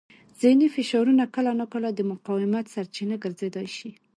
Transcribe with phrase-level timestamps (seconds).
[0.41, 3.89] ذهني فشارونه کله ناکله د مقاومت سرچینه ګرځېدای شي.